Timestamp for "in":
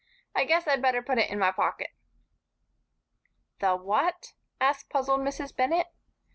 1.29-1.37